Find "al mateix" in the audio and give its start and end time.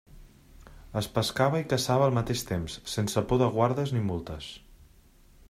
2.07-2.41